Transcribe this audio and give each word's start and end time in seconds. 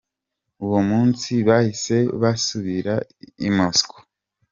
Uwo 0.65 0.79
munsi 0.89 1.29
bahise 1.47 1.95
basubira 2.21 2.95
i 3.47 3.49
Moscou. 3.57 3.97